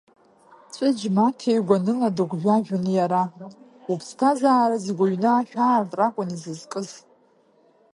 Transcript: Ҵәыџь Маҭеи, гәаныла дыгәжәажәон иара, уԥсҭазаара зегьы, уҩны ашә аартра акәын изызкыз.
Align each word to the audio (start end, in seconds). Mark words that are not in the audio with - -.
Ҵәыџь 0.73 1.03
Маҭеи, 1.15 1.59
гәаныла 1.67 2.09
дыгәжәажәон 2.15 2.85
иара, 2.97 3.23
уԥсҭазаара 3.91 4.77
зегьы, 4.85 5.01
уҩны 5.03 5.29
ашә 5.33 5.55
аартра 5.57 6.05
акәын 6.07 6.29
изызкыз. 6.35 6.89